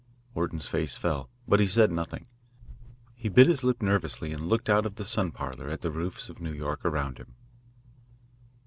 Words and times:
Orton's 0.33 0.67
face 0.67 0.97
fell, 0.97 1.29
but 1.47 1.59
he 1.59 1.67
said 1.67 1.91
nothing. 1.91 2.25
He 3.13 3.29
bit 3.29 3.45
his 3.45 3.63
lip 3.63 3.83
nervously 3.83 4.33
and 4.33 4.41
looked 4.41 4.67
out 4.67 4.87
of 4.87 4.95
the 4.95 5.05
sun 5.05 5.31
parlour 5.31 5.69
at 5.69 5.81
the 5.81 5.91
roofs 5.91 6.27
of 6.27 6.41
New 6.41 6.53
York 6.53 6.83
around 6.83 7.19
him. 7.19 7.35